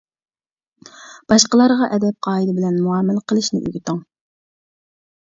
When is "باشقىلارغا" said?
1.33-1.89